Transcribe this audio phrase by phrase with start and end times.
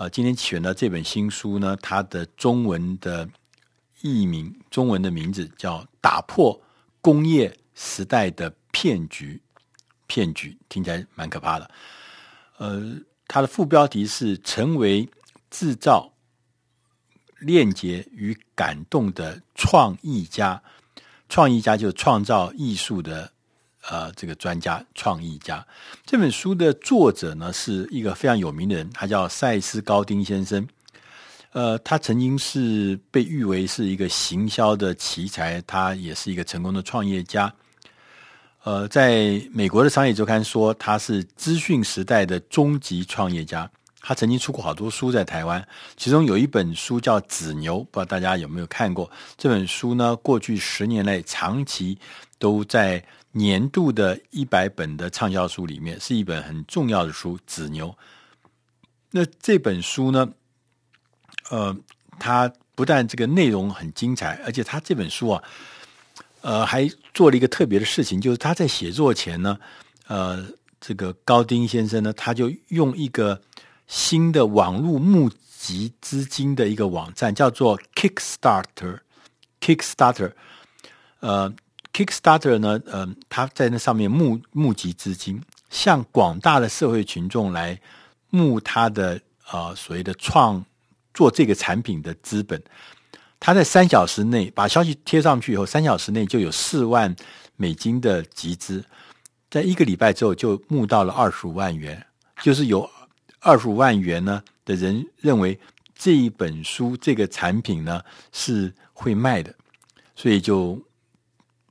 [0.00, 3.28] 呃，今天选的这本新书呢，它的中文的
[4.00, 6.58] 译名，中文的名字叫《打破
[7.02, 9.38] 工业时代的骗局》，
[10.06, 11.70] 骗局听起来蛮可怕的。
[12.56, 12.96] 呃，
[13.28, 15.06] 它的副标题是“成为
[15.50, 16.10] 制造
[17.38, 20.62] 链接与感动的创意家”，
[21.28, 23.30] 创意家就是创造艺术的。
[23.88, 25.66] 呃，这个专家、创意家，
[26.04, 30.68] 这本书的作者呢，是一个非常有名的人，他叫塞斯·高丁先生。
[31.52, 37.52] 呃，他曾经是被誉为是一个行销的奇才，他也是一个成功的创业家。
[38.62, 43.68] 呃，在美国的商业周刊说他是资讯时代的终极创业家。
[44.02, 49.10] 他曾经出过好多书在台湾，其中有一本书叫《子牛》，不知道大家有没有看过？
[49.36, 51.98] 这本书呢，过去十年内长期
[52.38, 53.02] 都在。
[53.32, 57.88] 年度的一百本的畅销书里面，是一本很重要的书《子牛》。
[59.12, 60.28] 那这本书呢，
[61.50, 61.76] 呃，
[62.18, 65.42] 它不但这个内容很精彩，而且他这本书啊，
[66.40, 69.58] 呃，还做了一个特别的事情，就是他在写作前呢，
[70.08, 70.44] 呃，
[70.80, 73.40] 这个高丁先生呢，他就用一个
[73.86, 78.98] 新的网络募集资金的一个网站，叫做 Kickstarter。
[79.60, 80.32] Kickstarter，
[81.20, 81.54] 呃。
[81.92, 87.78] Kickstarter 呢，嗯、呃，他在那上面募募集资金，向广大的社会群众来
[88.30, 90.64] 募他的啊、呃、所谓的创
[91.12, 92.62] 做这个产品的资本。
[93.40, 97.14] 他在三小时内把消息贴上去以后，三小时内就有四万
[97.56, 98.84] 美金的集资，
[99.50, 102.06] 在一个礼拜之后就募到了二十五万元，
[102.40, 102.88] 就是有
[103.40, 105.58] 二十五万元呢的人认为
[105.96, 109.52] 这一本书这个产品呢是会卖的，
[110.14, 110.80] 所以就。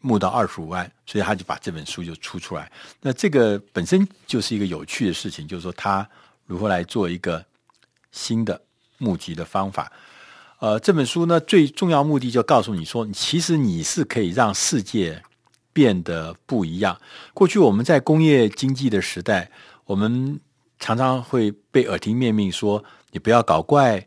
[0.01, 2.71] 募到二十五万，所以他就把这本书就出出来。
[3.01, 6.07] 那这个本身就是一个有趣的事情，就是说他
[6.45, 7.43] 如何来做一个
[8.11, 8.61] 新的
[8.97, 9.91] 募集的方法。
[10.59, 15.21] 呃，这本书呢，最重要目的就告诉你说，其实你是可以让世界
[15.71, 16.99] 变得不一样。
[17.33, 19.49] 过去我们在工业经济的时代，
[19.85, 20.39] 我们
[20.79, 24.05] 常常会被耳提面命说，你不要搞怪，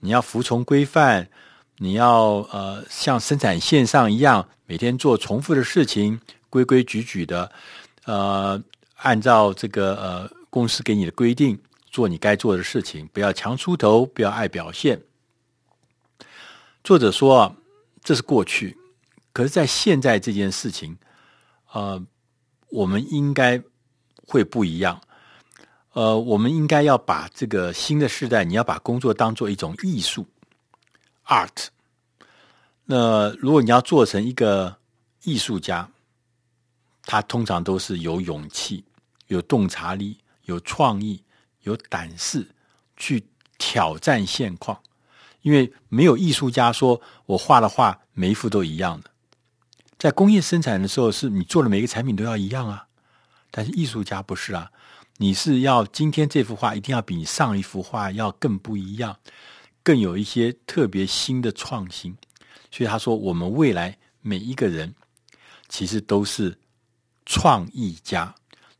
[0.00, 1.28] 你要服从规范。
[1.78, 7.50] 你要呃像生产线上一样，每天做重复的事情，规规矩矩的，
[8.04, 8.62] 呃，
[8.96, 11.58] 按照这个呃公司给你的规定
[11.90, 15.00] 做你该做的事情，不要强出头，不要爱表现。
[16.84, 17.54] 作者说，
[18.02, 18.76] 这是过去，
[19.32, 20.96] 可是，在现在这件事情，
[21.72, 22.00] 呃，
[22.68, 23.60] 我们应该
[24.26, 25.00] 会不一样。
[25.92, 30.26] 呃，我们应该要把这个新的时代，你要把工作当做一种艺术。
[31.26, 31.68] Art，
[32.84, 34.76] 那如果你要做成一个
[35.22, 35.88] 艺术家，
[37.04, 38.84] 他通常都是有勇气、
[39.28, 41.22] 有洞察力、有创意、
[41.62, 42.48] 有胆识
[42.96, 43.24] 去
[43.56, 44.80] 挑战现况。
[45.42, 49.10] 因为没有艺术家说我画的画每一幅都一样的，
[49.98, 52.86] 在工业生产的时候，是你做的每个产品都要一样啊。
[53.50, 54.70] 但是艺术家不是啊，
[55.16, 59.16] 你是要今天这幅画一定要比你上一幅画要更不一样。
[59.84, 62.16] 更有一些特别新的创新，
[62.70, 64.94] 所以他说，我们未来每一个人
[65.68, 66.56] 其实都是
[67.26, 68.32] 创意家，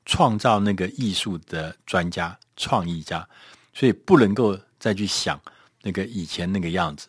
[0.05, 3.29] 创造那个艺术的专家、创意家，
[3.75, 5.41] 所以不能够再去想
[5.83, 7.09] 那个以前那个样子。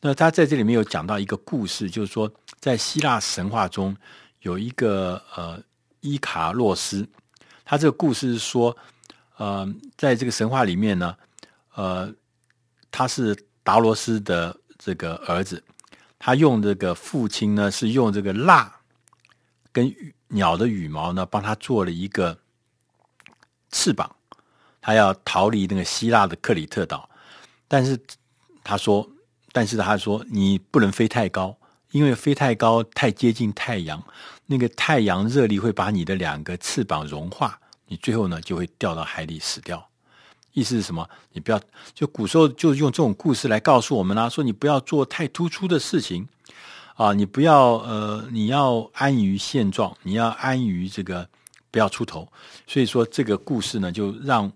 [0.00, 2.28] 那他在这里面有讲到一个故事，就是说，
[2.58, 3.96] 在希腊神话中
[4.40, 5.62] 有一个呃
[6.00, 7.08] 伊卡洛斯，
[7.64, 8.76] 他这个故事是说，
[9.36, 11.16] 呃，在这个神话里面呢，
[11.74, 12.12] 呃。
[12.90, 15.62] 他是达罗斯的这个儿子，
[16.18, 18.80] 他用这个父亲呢是用这个蜡
[19.72, 19.94] 跟
[20.28, 22.38] 鸟的羽毛呢帮他做了一个
[23.70, 24.14] 翅膀，
[24.80, 27.08] 他要逃离那个希腊的克里特岛，
[27.66, 27.98] 但是
[28.64, 29.08] 他说，
[29.52, 31.56] 但是他说你不能飞太高，
[31.90, 34.02] 因为飞太高太接近太阳，
[34.46, 39.87] 那个太阳热力会把你的两个翅膀融化，你最后呢就会掉到海里死掉。
[40.52, 41.08] 意思是什么？
[41.32, 41.60] 你不要
[41.94, 46.26] 就古时候就用这种故事来告诉我们啦、啊，说你不要做太突出的事情
[46.94, 51.28] 啊，你不要呃，你要安于现状，你要安于这个
[51.70, 52.26] 不要出头。
[52.66, 54.50] 所以说这个故事呢，就让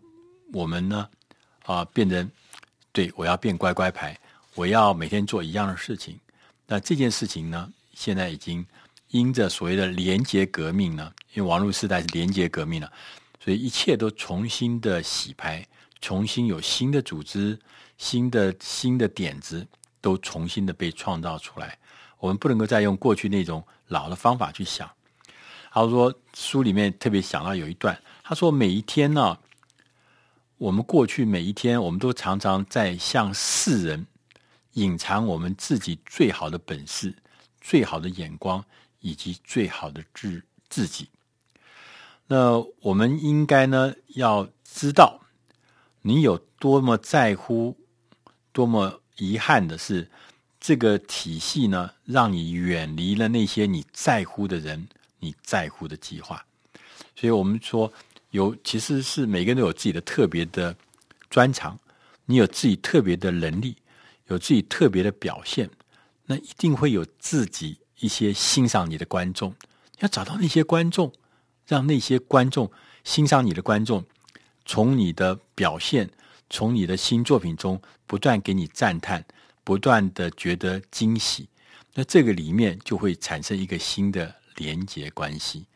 [0.52, 1.08] 我们呢
[1.64, 2.28] 啊变成
[2.90, 4.18] 对我要变乖乖牌，
[4.54, 6.18] 我要每天做一样的事情。
[6.66, 8.66] 那这件事情呢，现在已经
[9.10, 12.90] 因着所谓的连结革命呢，因为网络时代是连结革命了，
[13.42, 15.66] 所以一切都重新的洗牌。
[16.00, 17.56] 重新有新的组织、
[17.96, 19.64] 新的新的点子，
[20.00, 21.78] 都重新的被创造出来。
[22.18, 24.90] 我们不能够再用过去那种老的方法去想。
[25.70, 29.38] 他说书里面特别想到有一段，他说每一天呢，
[30.58, 34.04] 我们过去每一天，我们都常常在向世人
[34.72, 37.14] 隐藏我们自己最好的本事、
[37.60, 38.64] 最好的眼光
[38.98, 41.08] 以及最好的自自己。
[42.34, 45.20] 那我们应该呢，要知道
[46.00, 47.76] 你有多么在乎，
[48.52, 50.10] 多么遗憾的是，
[50.58, 54.88] 这个体系呢，让你远离了那些你在乎的人、
[55.18, 56.42] 你在乎的计划。
[57.14, 57.92] 所以我们说。
[58.30, 60.74] 有，其实是每个人都有自己的特别的
[61.28, 61.78] 专长，
[62.24, 63.76] 你有自己特别的能力，
[64.28, 65.68] 有自己特别的表现，
[66.24, 69.54] 那一定会有自己一些欣赏你的观众。
[69.98, 71.12] 要找到那些观众，
[71.66, 72.70] 让那些观众
[73.04, 74.04] 欣赏你的观众，
[74.64, 76.08] 从你的表现，
[76.50, 79.24] 从你的新作品中不断给你赞叹，
[79.64, 81.48] 不断的觉得惊喜，
[81.94, 85.66] 那这个里面就会产生一个新的连结关系。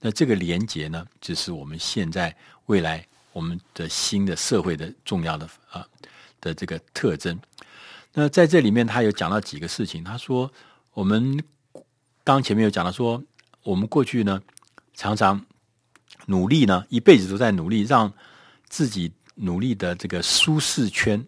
[0.00, 5.86] 那这个连结呢，就是我们现在未来我们的新的社会的重要的啊
[6.40, 7.38] 的这个特征。
[8.12, 10.04] 那在这里面，他有讲到几个事情。
[10.04, 10.50] 他说，
[10.92, 11.42] 我们
[12.22, 13.22] 刚前面有讲到说，
[13.62, 14.40] 我们过去呢
[14.96, 15.44] 常常
[16.26, 18.12] 努力呢，一辈子都在努力，让
[18.68, 21.24] 自己努力的这个舒适圈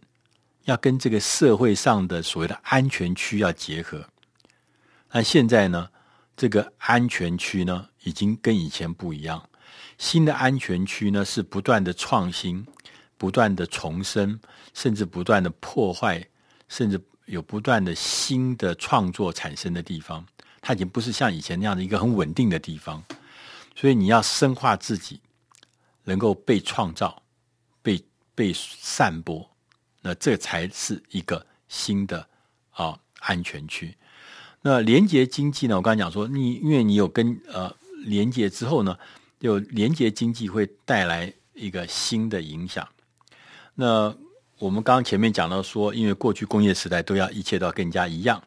[0.65, 4.05] 要跟这个社会上的所谓的安全区要结合。
[5.12, 5.88] 那现在呢，
[6.37, 9.47] 这个安全区呢，已经跟以前不一样。
[9.99, 12.67] 新的安全区呢，是不断的创新、
[13.17, 14.38] 不断的重生，
[14.73, 16.26] 甚至不断的破坏，
[16.69, 20.25] 甚至有不断的新的创作产生的地方。
[20.61, 23.03] 它已经不是像以前那样的一个很稳定的地方。
[23.78, 25.20] 所以你要深化自己，
[26.02, 27.22] 能够被创造、
[27.80, 28.04] 被
[28.34, 29.48] 被散播，
[30.00, 32.28] 那这才是一个新的
[32.72, 33.96] 啊安全区。
[34.62, 35.76] 那连结经济呢？
[35.76, 38.98] 我刚才讲说，你因为你有跟呃连结之后呢，
[39.38, 42.86] 有连结经济会带来一个新的影响。
[43.76, 44.12] 那
[44.58, 48.42] 我们刚刚前面讲到说，因为过去工业时代都要一切都要更加一样，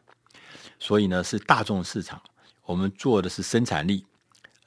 [0.78, 2.20] 所以呢是大众市场，
[2.64, 4.04] 我们做的是生产力，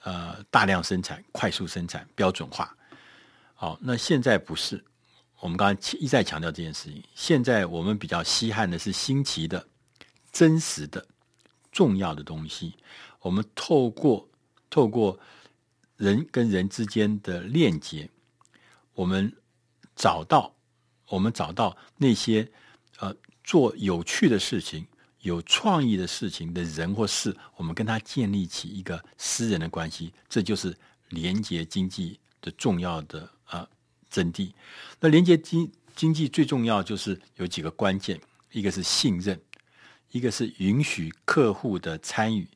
[0.05, 2.73] 呃大量生产、快速生产、标准化。
[3.53, 4.81] 好，那现在不是，
[5.41, 7.03] 我们刚才一再强调这件事情。
[7.13, 9.67] 现在我们比较稀罕的是新奇的、
[10.31, 11.05] 真实的。
[11.71, 12.73] 重要的东西，
[13.19, 14.25] 我们透过
[14.69, 15.19] 透过
[15.97, 18.09] 人跟人之间的链接，
[18.93, 19.29] 我们
[19.93, 20.55] 找到
[21.09, 22.49] 我们找到那些
[22.99, 23.13] 呃
[23.43, 24.87] 做有趣的事情、
[25.25, 30.77] 有创意的事情的人或事，我们跟他建立起一个私人的关系，这就是
[31.09, 33.67] 连结经济的重要的啊、
[34.07, 34.51] 真谛。
[34.99, 39.39] 那连结经经济最重要就是有几个关键，一个是信任。
[40.11, 42.47] 一个是允许客户的参与，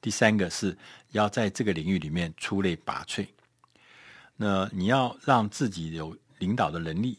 [0.00, 0.76] 第三个是
[1.12, 3.24] 要在这个领域里面出类拔萃。
[4.36, 7.18] 那你要让自己有领导的能力，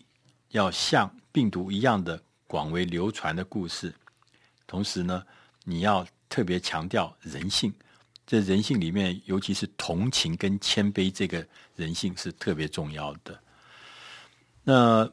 [0.50, 3.94] 要像病毒一样的广为流传的故事。
[4.68, 5.24] 同时呢，
[5.64, 7.74] 你要特别强调人性，
[8.28, 11.44] 这人性里面，尤其是同情跟谦卑，这个
[11.76, 13.40] 人性是特别重要的。
[14.64, 15.10] 那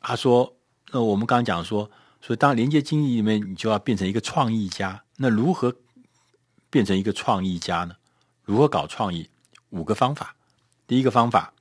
[0.00, 0.52] 他说，
[0.90, 1.88] 那我们刚刚讲说。
[2.20, 5.00] 所以，当连接经济里面，你就要变成一个创意家。
[5.16, 5.72] 那如何
[6.68, 7.94] 变成一个创意家呢？
[8.42, 9.30] 如何搞创意？
[9.70, 10.34] 五个方法。
[10.84, 11.54] 第一个方法，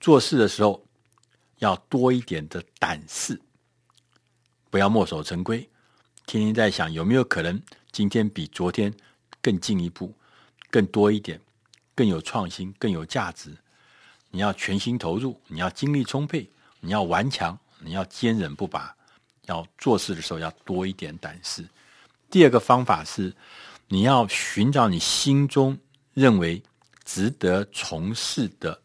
[0.00, 0.84] 做事的时候
[1.58, 3.40] 要多一点的胆识，
[4.70, 5.70] 不要墨守成规，
[6.26, 7.60] 天天在想有没有可能
[7.90, 8.92] 今天比昨天
[9.40, 10.14] 更进一步、
[10.70, 11.40] 更多一点、
[11.94, 13.54] 更有创新、更有价值。
[14.30, 16.48] 你要全心投入，你要精力充沛，
[16.80, 18.94] 你要顽强，你要坚韧不拔。
[19.46, 21.66] 要做事的时候要多一点胆识。
[22.30, 23.34] 第二个方法是，
[23.88, 25.76] 你要寻找你心中
[26.14, 26.62] 认为
[27.04, 28.80] 值得从事的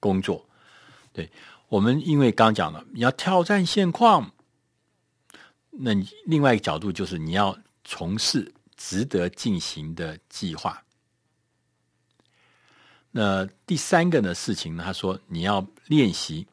[0.00, 0.44] 工作。
[1.12, 1.30] 对，
[1.68, 4.30] 我们，因为刚讲了，你要挑战现况，
[5.70, 10.82] 那你另外一个角度就是你要从事值得进行的计划。
[13.10, 16.46] 那第三个呢事情呢，他说你要练习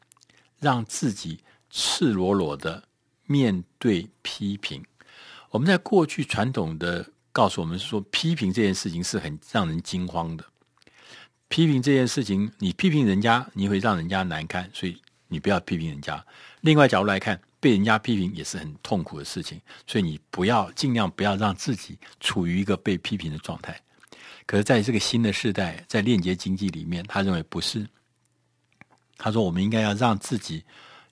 [0.59, 1.39] 让自己。
[1.77, 2.81] 赤裸裸的
[3.25, 4.81] 面对批评，
[5.49, 10.45] 我们在过去传统的告诉我们说，批评这件事情是很让人惊慌的。
[11.49, 16.25] 批评这件事情，你批评人家，你会让人家难堪，所以你不要批评人家。
[16.61, 23.81] 另外角度来看，被人家批评也是很痛苦的事情，所以你不要尽量不要让自己处于一个被批评的状态。
[24.45, 27.89] 可是，在这个新的时代，在链接经济里面，他认为不是。
[29.17, 30.63] 他说，我们应该要让自己。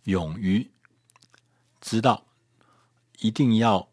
[0.03, 0.69] 勇于
[1.81, 2.23] 知道，
[3.19, 3.89] 一定要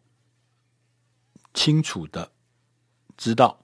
[1.53, 2.31] 清楚的
[3.17, 3.57] 知道，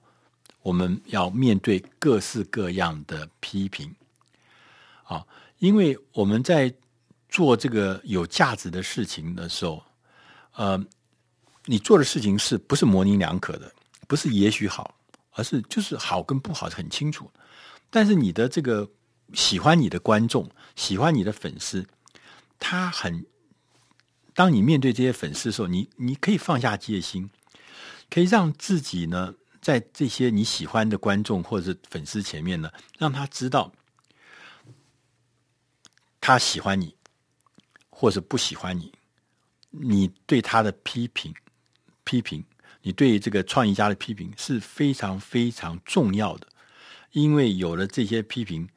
[0.62, 3.94] 我们要面对各式各样的批评。
[5.04, 5.24] 啊，
[5.58, 6.74] 因为我们在
[7.28, 9.82] 做这个有价值的事情的时候，
[10.54, 10.82] 呃，
[11.66, 13.72] 你做的事情是不是模棱两可的？
[14.06, 14.94] 不是也许好，
[15.32, 17.30] 而是就是好跟不好是很清楚。
[17.90, 18.90] 但是你的这个
[19.34, 21.86] 喜欢你的观众，喜欢你的粉丝，
[22.58, 23.26] 他很，
[24.34, 27.30] 当你面对这些粉丝的时候，你你可以放下戒心，
[28.08, 33.72] 可以让自己呢，在这些你喜欢的观众或者是粉丝前面呢，让他知道
[36.20, 36.94] 他喜欢你，
[38.00, 38.92] 或者不喜欢你，
[39.70, 41.34] 你对他的批评，
[42.04, 42.44] 批评，
[42.80, 46.46] 你对这个创意家的批评是非常非常重要的。
[47.10, 48.68] 因为有了这些批评，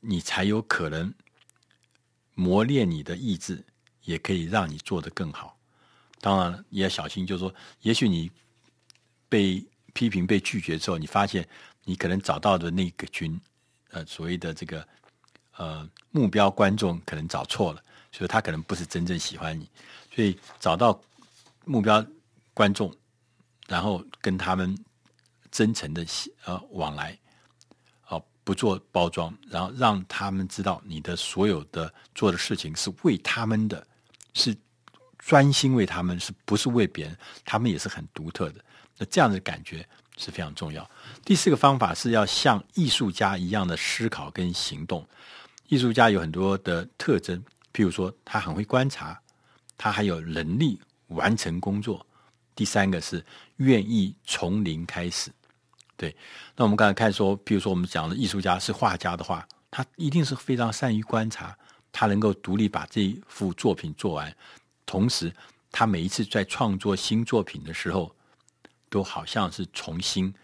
[0.00, 1.12] 你才有可能
[2.34, 3.62] 磨练你的意志，
[4.04, 5.58] 也可以让你做得更好。
[6.18, 8.30] 当然也要小心，就是说，也许你
[9.28, 9.62] 被
[9.92, 11.46] 批评、被拒绝之后，你发现
[11.84, 13.38] 你可能找到的那个群，
[13.90, 14.88] 呃，所谓的这个
[15.58, 17.82] 呃目标观众，可能找错了，
[18.18, 19.70] 所以他可能不是真正喜欢你。
[20.12, 21.00] 所以找到
[21.64, 22.04] 目标
[22.52, 22.92] 观众，
[23.68, 24.76] 然后跟他们。
[25.50, 26.04] 真诚的
[26.44, 27.18] 呃往来，
[28.08, 33.84] 哦，不做包装，然后让他们知道你的所有的做的事情是为他们的，
[34.34, 34.54] 是
[35.16, 37.16] 专心为他们，是不是为别人？
[37.46, 38.62] 他们也是很独特的。
[38.98, 40.88] 那这样的感觉是非常重要。
[41.24, 45.04] 第四个方法是要像艺术家一样的思考跟行动。
[45.68, 47.42] 艺术家有很多的特征，
[47.78, 49.16] 譬如说他很会观察，
[49.76, 50.80] 他还有能力
[51.10, 52.04] 完成工作。
[52.56, 53.24] 第三个是
[53.58, 55.30] 愿意从零开始。
[55.96, 56.16] 对，
[56.56, 61.56] 那我们刚才看说，比如说我们讲的艺术家是画家的话，他一定是非常善于观察，
[61.92, 64.36] 他能够独立把这一幅作品做完，
[64.84, 65.32] 同时
[65.70, 68.12] 他每一次在创作新作品的时候，
[68.88, 70.34] 都好像是重新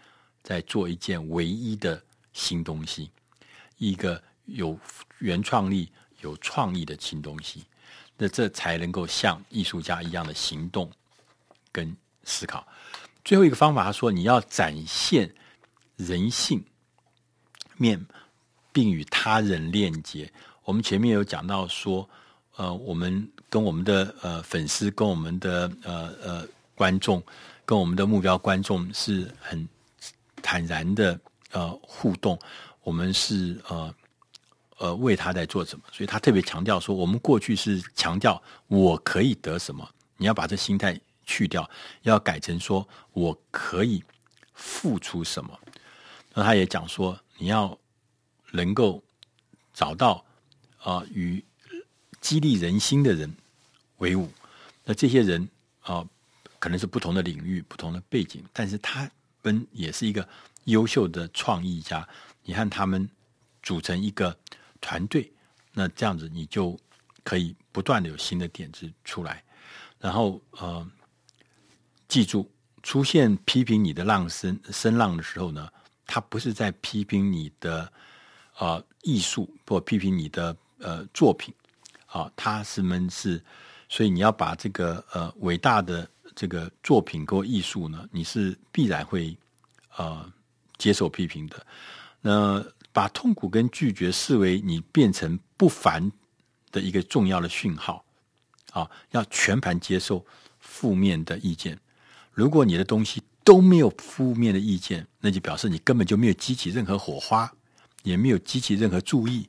[0.41, 2.01] 在做一件唯一的
[2.31, 3.11] 新东西，
[3.77, 4.79] 一个有
[5.19, 7.63] 原创力、有创意的新东西，
[8.17, 10.91] 那这才能够像艺术家一样的行动
[11.71, 12.67] 跟思考。
[13.23, 15.29] 最后一个方法，他说你要展现。
[15.97, 16.61] 人性
[17.77, 18.05] 面，
[18.73, 20.29] 并与他人链接。
[20.65, 22.05] 我们前面有讲到说，
[22.57, 27.23] 呃，我们跟我们的呃粉丝，跟我们的呃呃观众，
[27.63, 29.65] 跟我们的目标观众是很
[30.41, 31.17] 坦然的
[31.51, 32.37] 呃互动。
[32.83, 33.95] 我们是呃
[34.77, 41.69] 呃为他在做什么，所以他特别强调说，我们过去是强调我可以得什么，你要把这心态去掉，
[42.03, 44.03] 要改成说我可以
[44.53, 45.59] 付出什么。
[46.33, 47.77] 那他也讲说，你要
[48.51, 49.01] 能够
[49.73, 50.23] 找到
[50.79, 51.43] 啊、与
[52.21, 53.33] 激励人心的人
[53.97, 54.29] 为伍。
[54.83, 55.47] 那这些人
[55.81, 56.05] 啊、
[56.59, 59.09] 可能是不同的领域、不同的背景，但是他
[59.41, 60.27] 本也是一个
[60.65, 62.07] 优秀的创意家。
[62.43, 63.09] 你和他们
[63.63, 64.37] 组成一个
[64.85, 65.33] 团队，
[65.73, 66.79] 那这样子你就
[67.23, 69.43] 可以不断的有新的点子出来。
[69.99, 70.87] 然后呃，
[72.07, 72.47] 记住，
[72.83, 75.67] 出现批评你的浪声声浪的时候呢，
[76.05, 77.91] 他不是在批评你的
[78.53, 81.51] 啊、艺术，或批评你的呃作品
[82.05, 83.43] 啊，他是们是，
[83.89, 89.35] 所以你要把这个呃伟大的这个作品或艺术呢，你是必然会
[89.97, 90.31] 呃
[90.77, 91.65] 接受批评的。
[92.21, 92.63] 那
[92.95, 96.09] 把痛苦跟拒绝视为你变成不凡
[96.71, 98.05] 的一个重要的讯号
[98.71, 100.25] 啊，要全盘接受
[100.61, 101.77] 负面的意见。
[102.31, 107.51] 如果你的东西，都没有负面的意见，那就表示你根本就没有激起任何火花，
[108.03, 109.45] 也没有激起任何注意。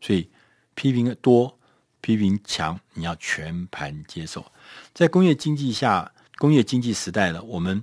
[0.00, 0.30] 所以
[0.76, 1.58] 批评多、
[2.00, 4.46] 批评强，你要全盘接受。
[4.92, 7.82] 在工业经济下，工业经济时代了，我们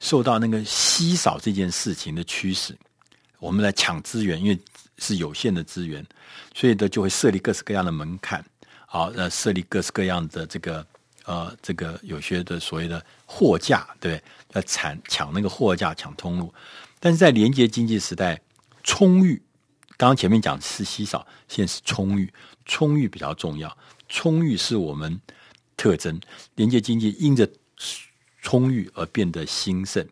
[0.00, 2.76] 受到那个稀少这件事情的驱使，
[3.38, 4.58] 我们来抢资源，因为
[4.98, 6.04] 是有限的资源，
[6.54, 8.44] 所以呢就会设立各式各样的门槛，
[8.86, 10.86] 好，呃，设立各式各样的这个。
[11.24, 14.18] 呃，这个有些的所谓的货架，对，
[14.54, 16.50] 要抢抢那个货架，抢通路。
[16.98, 18.40] 但是在连接经济时代，
[18.82, 19.42] 充裕，
[19.98, 22.32] 刚刚前面讲是稀少，现在是充裕，
[22.64, 23.76] 充裕比较重要，
[24.08, 25.20] 充裕是我们
[25.76, 26.18] 特征。
[26.54, 27.46] 连接经济因着
[28.40, 30.08] 充裕而变得兴盛。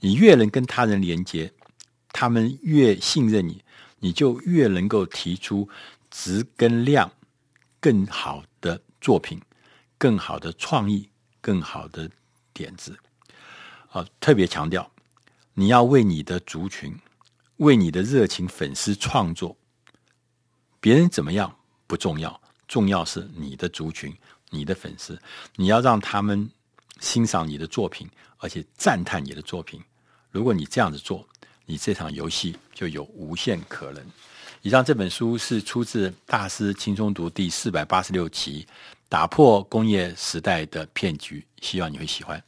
[0.00, 1.48] 你越能跟他人连接，
[2.16, 3.62] 他们越信任你，
[3.98, 5.68] 你就越能够提出
[6.10, 7.12] 质跟量
[7.78, 9.38] 更好的作品。
[9.98, 11.08] 更好的创意，
[11.40, 12.10] 更好的
[12.52, 12.94] 点子，
[13.88, 14.92] 啊，特别强调，
[15.54, 16.94] 你要为你的族群，
[17.56, 19.56] 为你的热情粉丝创作。
[20.80, 21.50] 别人怎么样
[21.86, 24.14] 不重要，重要是你的族群，
[24.50, 25.18] 你的粉丝，
[25.54, 26.50] 你要让他们
[27.00, 28.06] 欣赏你的作品，
[28.36, 29.82] 而且赞叹你的作品。
[30.30, 31.26] 如果你这样子做，
[31.66, 34.02] 你这场游戏就有无限可能。
[34.62, 38.62] 以上这本书是出自《大师轻松读》第四百八十六期
[39.08, 42.42] 《打破工业时代的骗局》，希望你会喜欢。